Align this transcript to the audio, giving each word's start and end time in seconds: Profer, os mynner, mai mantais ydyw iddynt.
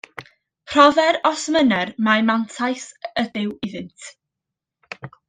Profer, 0.71 1.13
os 1.31 1.43
mynner, 1.55 1.91
mai 2.07 2.21
mantais 2.31 2.87
ydyw 3.25 3.53
iddynt. 3.69 4.09